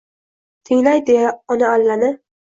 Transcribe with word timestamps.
Tinglay 0.69 1.01
deya 1.09 1.33
onaallani– 1.57 2.09